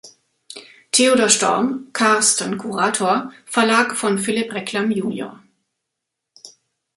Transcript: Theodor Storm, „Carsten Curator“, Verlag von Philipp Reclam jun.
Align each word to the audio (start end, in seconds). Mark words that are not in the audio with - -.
Theodor 0.91 1.29
Storm, 1.29 1.89
„Carsten 1.93 2.57
Curator“, 2.57 3.31
Verlag 3.45 3.95
von 3.95 4.17
Philipp 4.17 4.51
Reclam 4.51 4.89
jun. 4.89 5.43